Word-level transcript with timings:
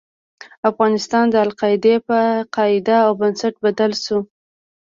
افغانستان 0.69 1.25
د 1.29 1.35
القاعدې 1.47 1.95
په 2.07 2.19
قاعده 2.55 2.97
او 3.07 3.11
بنسټ 3.21 3.53
بدل 3.65 3.91
شو. 4.03 4.19